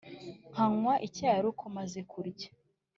[0.51, 2.49] nkanywa icyayi aruko maze kurya,